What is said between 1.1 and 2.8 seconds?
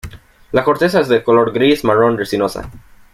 color gris-marrón resinosa.